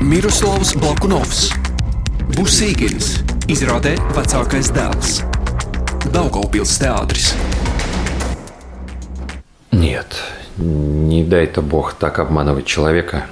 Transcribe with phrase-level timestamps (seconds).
[0.00, 1.50] Miroslavs Blakunovs,
[2.32, 3.18] Busīgins,
[3.52, 5.18] izrādē vecākais dēls,
[6.14, 7.34] Daugavpils teātris.
[9.72, 10.16] Нет,
[10.56, 13.26] не дай-то Бог так обманывать человека,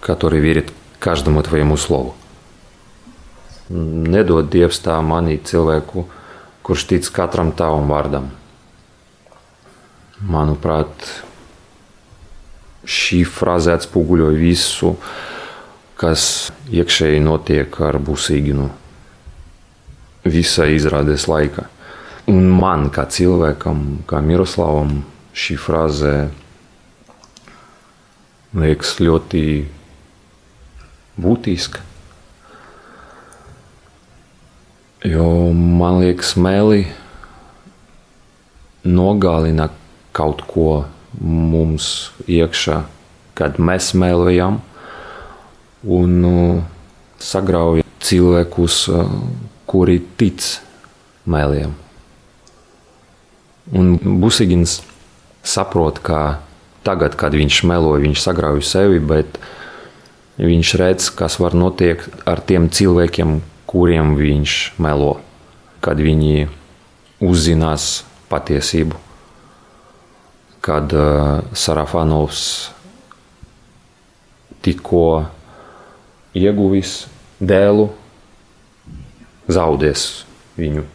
[0.00, 2.14] который верит каждому твоему слову.
[3.70, 6.04] Nedod Dievs tā manīt cilvēku,
[6.60, 8.28] kurš tic katram tavam vārdam.
[10.20, 10.92] Manuprāt,
[12.84, 14.98] šī frāze atspoguļo visu,
[16.02, 18.66] kas iekšēji notiek ar Busīginu
[20.26, 21.68] visā izrādes laikā.
[22.30, 25.00] Un man, kā cilvēkam, kā Miroslavam,
[25.34, 26.14] šī frāze
[28.58, 29.44] liekas ļoti
[31.22, 31.82] būtiska.
[35.06, 36.84] Jo man liekas, meli
[38.86, 39.68] nogalina
[40.14, 40.84] kaut ko
[41.18, 42.82] mums iekšā,
[43.38, 44.60] kad mēs mēlojam,
[45.82, 46.62] un uh,
[47.22, 49.08] sagrauj cilvēkus, uh,
[49.66, 50.42] kuri tic
[51.26, 51.74] mēliem.
[53.72, 54.80] Un Busigins
[55.46, 56.42] saprot, ka
[56.86, 59.38] tagad, kad viņš melo, viņš sagrauj sevi, bet
[60.42, 65.16] viņš redz, kas var notiekt ar tiem cilvēkiem, kuriem viņš melo,
[65.82, 66.48] kad viņi
[67.22, 68.98] uzzinās patiesību.
[70.62, 72.70] Kad uh, Sarafanovs
[74.62, 75.26] tikko
[76.32, 77.06] ieguvis
[77.40, 77.90] dēlu,
[79.52, 80.24] zaudēs
[80.56, 80.86] viņu.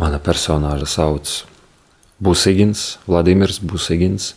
[0.00, 1.44] Mana personāža sauc
[2.20, 4.34] Busigins, Vladimirs Busigins.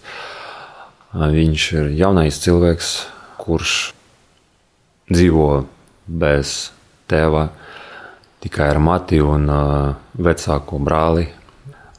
[1.14, 2.94] Viņš ir jaunais cilvēks,
[3.40, 3.94] kurš
[5.12, 5.66] dzīvo
[6.08, 6.72] bez
[7.10, 7.48] tēva,
[8.44, 9.48] tikai ar mati un
[10.14, 11.28] vecāko brāli.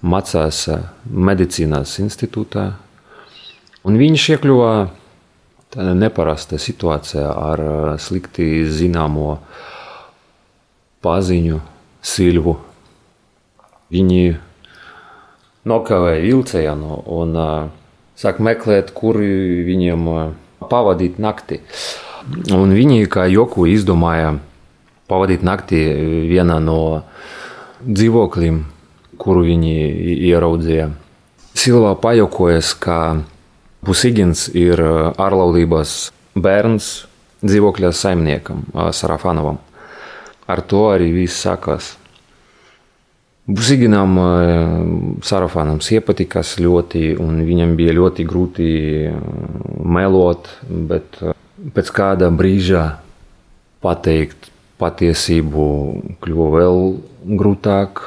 [0.04, 0.66] Mācās
[1.08, 2.66] medicīnas institūtā.
[3.88, 4.72] Un viņš iekļuva
[5.72, 7.62] tādā neparastā situācijā ar
[8.00, 9.38] slikti zināmo
[11.04, 11.60] paziņu
[12.04, 12.58] Silvu.
[13.92, 14.22] Viņi
[15.64, 17.36] nokavēja vilcienu un
[18.20, 20.08] sāk meklēt, kur viņiem
[20.68, 21.60] pavadīt nakti.
[22.52, 24.36] Un viņi kā joku izdomāja
[25.10, 25.80] pavadīt nakti
[26.30, 26.78] vienā no
[27.84, 28.60] dzīvokļiem,
[29.20, 29.74] kuru viņi
[30.30, 30.88] ieraudzīja.
[31.54, 32.98] Silvā pajokojas, ka
[33.84, 35.90] Pusigins ir ārlaulības
[36.34, 36.86] bērns
[37.44, 38.64] dzīvokļa saimniekam
[38.96, 39.60] Sarafanovam.
[40.48, 41.90] Ar to arī viss sākās.
[43.44, 44.16] Busiginam
[45.24, 48.68] Sarafanams iepatikās ļoti, un viņam bija ļoti grūti
[49.84, 51.20] melot, bet
[51.76, 52.86] pēc kāda brīža
[53.84, 54.48] pateikt
[54.80, 55.66] patiesību
[56.24, 56.80] kļuva vēl
[57.40, 58.02] grūtāk,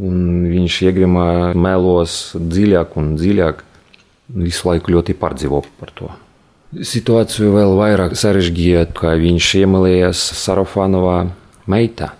[0.00, 3.62] un viņš iegrimā melos dziļāk un dziļāk.
[4.32, 6.08] Visu laiku ļoti pārdzīvo par to.
[6.72, 11.18] Situāciju vēl vairāk sarežģīja, ka viņš iemīlējās Sarafanovā
[11.68, 12.14] meitā,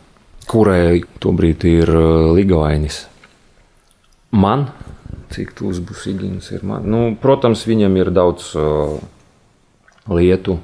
[0.51, 1.93] kurai tobrīd ir
[2.37, 3.07] ligainis.
[4.37, 4.67] Man,
[5.33, 6.85] cik tūs būs Igins, ir man.
[6.85, 8.99] Nu, protams, viņam ir daudz uh,
[10.13, 10.59] lietu,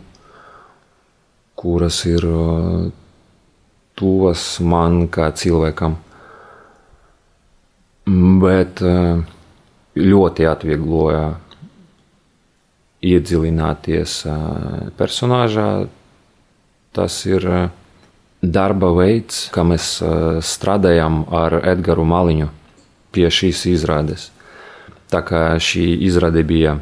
[1.58, 2.88] kuras ir uh,
[3.98, 5.96] tuvas man kā cilvēkam.
[8.42, 9.20] Bet uh,
[9.98, 11.24] ļoti atviegloja
[13.04, 14.38] iedziļināties uh,
[14.98, 15.68] personāžā.
[16.96, 17.66] Tas ir uh,
[18.42, 19.98] darba veids, kā mēs
[20.46, 22.48] strādājam ar Edgars Maliņu
[23.12, 24.30] pie šīs izrādes.
[25.10, 26.76] Tā kā šī izrāde bija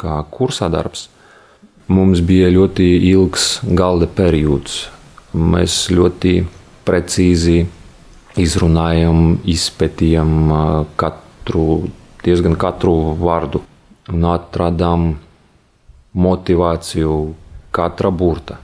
[0.00, 1.08] kā kursā darbs,
[1.88, 4.93] mums bija ļoti ilgs galda periods.
[5.34, 6.36] Mēs ļoti
[6.86, 7.64] precīzi
[8.38, 10.34] izrunājam, izpētījam
[11.00, 11.88] katru,
[12.24, 13.62] diezgan katru vārdu
[14.12, 15.14] un atradām
[16.14, 17.16] motivāciju
[17.74, 18.60] katra burta.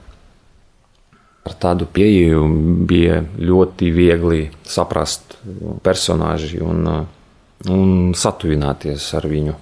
[1.49, 2.45] Ar tādu pieeju
[2.87, 5.39] bija ļoti viegli saprast
[5.83, 6.87] personāžu un,
[7.73, 9.57] un satuvināties ar viņu.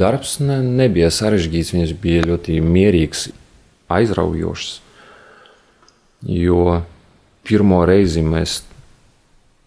[0.00, 3.28] Darbs ne, nebija sarežģīts, viņš bija ļoti mierīgs,
[3.92, 4.83] aizraujošs.
[6.24, 6.80] Jo
[7.44, 8.62] pirmo reizi mēs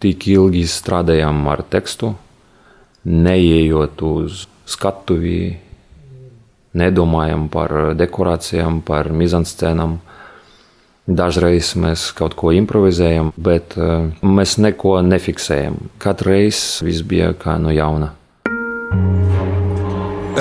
[0.02, 2.12] tik ilgi strādājām ar tekstu,
[3.06, 5.56] neieejot uz skatuvi,
[6.78, 9.98] nedomājam par dekorācijām, par mizanscēnām.
[11.08, 15.78] Dažreiz mēs kaut ko improvizējam, bet uh, mēs neko nefiksējam.
[16.02, 18.12] Katru reizi viss bija kā no jauna.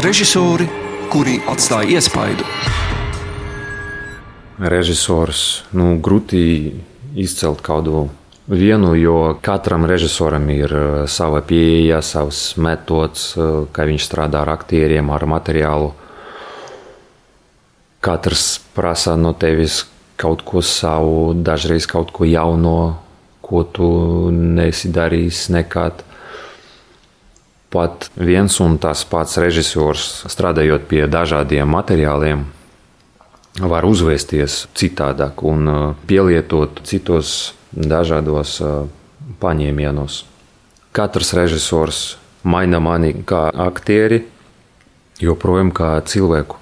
[0.04, 0.68] Režisori,
[1.14, 2.44] kuri atstāja iespaidu.
[4.60, 5.64] Režisors.
[5.72, 6.74] Nu, grūti
[7.18, 8.08] izcelt kādu
[8.48, 14.54] vienu, jo katram režisoram ir uh, sava pieeja, savs metods, uh, kā viņš strādā ar
[14.56, 15.92] aktieriem, ar materiālu.
[18.02, 19.84] Katrs prasa no tevis
[20.18, 22.98] kaut ko savu, dažreiz kaut ko jauno,
[23.42, 23.88] ko tu
[24.32, 26.04] nesi darījis nekad.
[27.68, 32.46] Pat viens un tas pats režisors, strādājot pie dažādiem materiāliem,
[33.62, 38.58] var uzvēsties citādāk un uh, pielietot citos dažādos
[39.42, 40.24] paņēmienos.
[40.96, 42.18] Katrs režisors
[42.48, 44.24] maina mani kā aktieri,
[45.22, 46.58] joprojām kā cilvēku.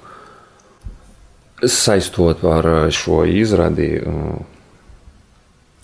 [1.66, 3.88] Saistot ar šo izrādi,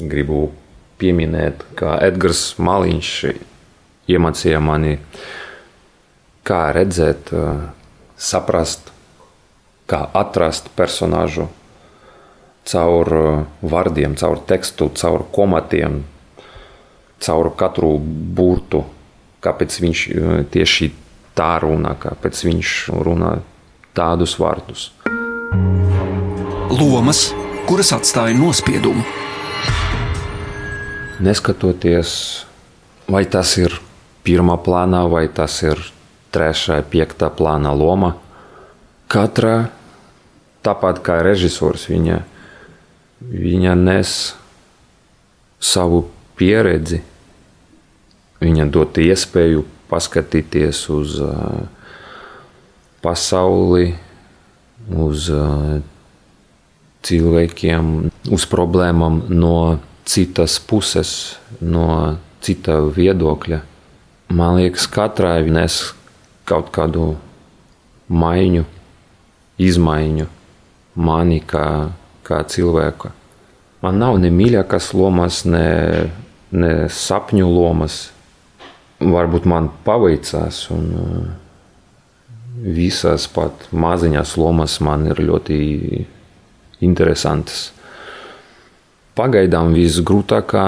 [0.01, 0.49] gribu
[0.99, 3.11] pieminēt, ka Edgars Maliņš
[4.11, 4.97] iemācīja mani,
[6.45, 7.31] kā redzēt,
[8.19, 8.91] saprast,
[9.91, 11.49] kā atrast personāžu
[12.71, 16.01] caur uh, vārdiem, caur tekstu, caur komatiem,
[17.19, 18.85] caur katru burtu.
[19.41, 20.91] Kāpēc viņš uh, tieši
[21.35, 23.33] tā runā, kāpēc viņš runā
[23.97, 24.91] tādus vārdus.
[26.71, 27.31] Lomas,
[27.67, 29.03] kuras atstāja nospiedumu.
[31.21, 32.13] Neskatoties,
[33.11, 33.75] vai tas ir
[34.25, 35.81] pirmā plānā, vai tas ir
[36.33, 38.15] trešā, piektā plāna loma,
[39.11, 39.69] katra,
[40.65, 42.21] tāpat kā režisors, viņa
[43.21, 44.33] viņa nes
[45.61, 46.05] savu
[46.39, 47.01] pieredzi,
[48.41, 51.61] viņa dod iespēju paskatīties uz uh,
[53.03, 53.93] pasauli,
[54.89, 55.77] uz uh,
[57.05, 57.93] cilvēkiem,
[58.33, 63.61] uz problēmām no citas puses, no cita viedokļa.
[64.33, 65.81] Man liekas, katrai nes
[66.47, 67.13] kaut kādu
[68.09, 68.63] maiņu,
[69.61, 70.29] izmaiņu
[70.95, 71.65] mani kā
[72.31, 73.11] kā cilvēka.
[73.81, 76.09] Man nav ne mīļākās lomas, ne,
[76.53, 78.01] ne sapņu lomas.
[79.01, 81.29] Varbūt man paveicās, un uh,
[82.61, 85.57] visas pat maziņas lomas man ir ļoti
[86.85, 87.71] interesantas.
[89.17, 90.67] Pagaidām visgrūtākā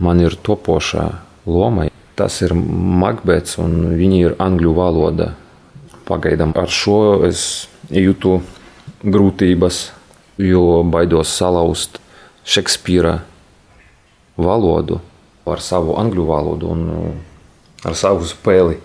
[0.00, 1.08] man ir topošā
[1.50, 1.88] loma.
[2.14, 5.32] Tas ir Makbets, un viņi ir angļu valoda.
[6.06, 8.38] Pagaidām ar šo es jūtu
[9.04, 9.80] grūtības
[10.40, 11.98] jo baidos salauzt
[12.50, 13.18] Šekspīra
[14.40, 15.00] valodu
[15.50, 17.10] ar savu angļu valodu un uh,
[17.84, 18.78] ar savu spēli.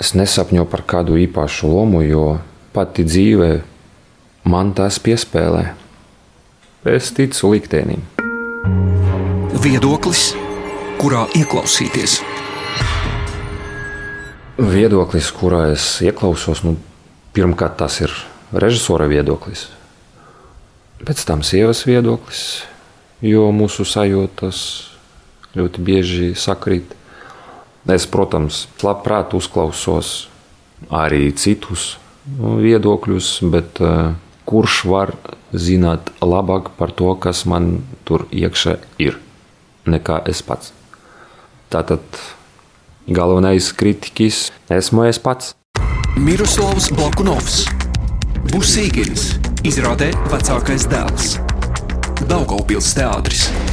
[0.00, 2.38] Es nesapņoju par kādu īpašu lomu, jo
[2.74, 3.50] pati dzīve
[4.48, 5.64] man tās piespēlē.
[6.88, 8.02] Es ticu liktēnim.
[9.62, 10.32] Viedoklis,
[10.98, 12.18] kurā ieklausīties?
[14.58, 16.76] Viedoklis, kurā es ieklausos, nu,
[17.34, 18.14] pirmkārt, tas ir
[18.52, 19.68] režisora viedoklis.
[21.02, 22.62] Pēc tam sievas viedoklis,
[23.24, 24.58] jo mūsu sajūtas
[25.58, 26.94] ļoti bieži sakrīt.
[27.90, 30.28] Es, protams, labprāt uzklausos
[30.94, 31.96] arī citus
[32.30, 34.14] viedokļus, bet uh,
[34.46, 35.14] kurš var
[35.52, 39.18] zināt labāk par to, kas man tur iekšā ir,
[39.86, 40.70] nekā es pats.
[41.72, 42.02] Tātad
[43.08, 45.56] galvenais kritiķis esmu es pats.
[46.22, 46.92] Miroslavs
[48.52, 51.38] Balkunovs, Busīgins Izrādē vecākais dēls
[52.28, 53.71] Daugaupils teātris.